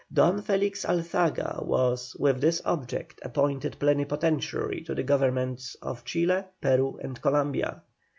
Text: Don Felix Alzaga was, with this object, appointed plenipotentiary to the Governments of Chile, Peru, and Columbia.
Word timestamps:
Don 0.11 0.41
Felix 0.41 0.83
Alzaga 0.83 1.59
was, 1.61 2.15
with 2.15 2.41
this 2.41 2.59
object, 2.65 3.19
appointed 3.21 3.77
plenipotentiary 3.77 4.81
to 4.85 4.95
the 4.95 5.03
Governments 5.03 5.75
of 5.79 6.03
Chile, 6.05 6.45
Peru, 6.59 6.99
and 7.03 7.21
Columbia. 7.21 7.83